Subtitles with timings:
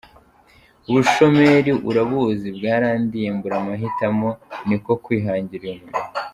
[0.89, 4.29] Ubushomeri urabuzi, bwarandiye mbura amahitamo
[4.67, 5.99] niko kwihangira uyu murimo.